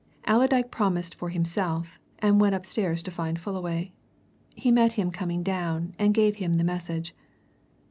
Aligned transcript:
Allerdyke 0.25 0.71
promised 0.71 1.13
for 1.13 1.29
himself, 1.29 1.99
and 2.17 2.41
went 2.41 2.55
upstairs 2.55 3.03
to 3.03 3.11
find 3.11 3.39
Fullaway. 3.39 3.91
He 4.55 4.71
met 4.71 4.93
him 4.93 5.11
coming 5.11 5.43
down, 5.43 5.93
and 5.99 6.11
gave 6.11 6.37
him 6.37 6.53
the 6.55 6.63
message. 6.63 7.13